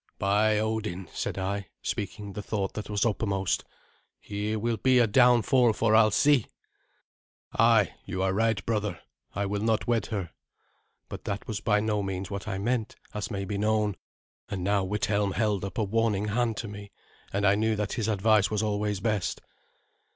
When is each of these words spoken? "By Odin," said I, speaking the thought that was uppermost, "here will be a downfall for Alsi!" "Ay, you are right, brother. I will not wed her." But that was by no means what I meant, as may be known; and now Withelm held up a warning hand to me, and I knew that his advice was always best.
"By 0.17 0.57
Odin," 0.57 1.07
said 1.13 1.37
I, 1.37 1.67
speaking 1.83 2.33
the 2.33 2.41
thought 2.41 2.73
that 2.73 2.89
was 2.89 3.05
uppermost, 3.05 3.63
"here 4.19 4.57
will 4.57 4.77
be 4.77 4.97
a 4.97 5.05
downfall 5.05 5.73
for 5.73 5.93
Alsi!" 5.93 6.47
"Ay, 7.53 7.93
you 8.03 8.23
are 8.23 8.33
right, 8.33 8.65
brother. 8.65 8.99
I 9.35 9.45
will 9.45 9.61
not 9.61 9.85
wed 9.85 10.07
her." 10.07 10.31
But 11.07 11.25
that 11.25 11.47
was 11.47 11.59
by 11.61 11.81
no 11.81 12.01
means 12.01 12.31
what 12.31 12.47
I 12.47 12.57
meant, 12.57 12.95
as 13.13 13.29
may 13.29 13.45
be 13.45 13.59
known; 13.59 13.95
and 14.49 14.63
now 14.63 14.83
Withelm 14.83 15.33
held 15.33 15.63
up 15.63 15.77
a 15.77 15.83
warning 15.83 16.29
hand 16.29 16.57
to 16.57 16.67
me, 16.67 16.91
and 17.31 17.45
I 17.45 17.53
knew 17.53 17.75
that 17.75 17.93
his 17.93 18.07
advice 18.07 18.49
was 18.49 18.63
always 18.63 18.99
best. 19.01 19.39